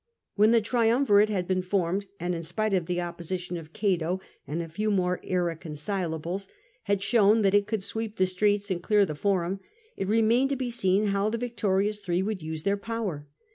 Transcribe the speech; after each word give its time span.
When 0.33 0.49
the 0.49 0.61
triumvirate 0.61 1.29
had 1.29 1.47
been 1.47 1.61
formed, 1.61 2.07
and 2.19 2.33
(in 2.33 2.41
spite 2.41 2.73
of 2.73 2.87
the 2.87 2.99
opposition 3.01 3.55
of 3.55 3.71
Cato 3.71 4.19
and 4.47 4.59
a 4.59 4.67
few 4.67 4.89
more 4.89 5.19
irreconcilables) 5.19 6.47
had 6.85 7.03
shown 7.03 7.43
that 7.43 7.53
it 7.53 7.67
could 7.67 7.83
sweep 7.83 8.15
the 8.15 8.25
streets 8.25 8.71
and 8.71 8.81
clear 8.81 9.05
the 9.05 9.13
Forum, 9.13 9.59
it 9.95 10.07
remained 10.07 10.49
to 10.49 10.55
be 10.55 10.71
seen 10.71 11.09
how 11.09 11.29
the 11.29 11.37
victorious 11.37 11.99
three 11.99 12.23
would 12.23 12.41
use 12.41 12.63
their 12.63 12.77
power. 12.77 13.27